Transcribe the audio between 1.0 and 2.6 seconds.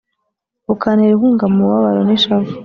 inkunga mu mubabaro n’ishavu.